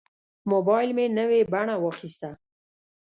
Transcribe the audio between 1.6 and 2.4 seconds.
واخیسته.